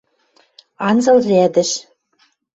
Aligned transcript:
Анзыл 0.87 1.17
рядӹш 1.29 1.71